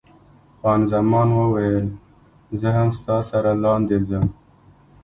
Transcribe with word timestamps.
خان 0.59 0.81
زمان 0.91 1.29
وویل، 1.33 1.85
زه 2.59 2.69
هم 2.77 2.89
ستا 2.99 3.17
سره 3.29 3.51
لاندې 3.63 3.97
ځم. 4.07 4.27